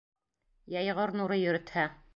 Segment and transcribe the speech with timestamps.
[0.77, 1.87] Йәйғор нуры йөрөтһә.